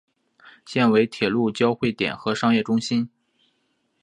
[0.65, 3.07] 现为铁路交会点和商业中心。